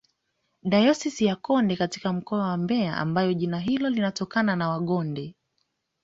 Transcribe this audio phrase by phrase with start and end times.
[0.63, 5.33] dayosisi ya konde katika mkoa wa mbeya ambapo jina hilo linatonana na wangonde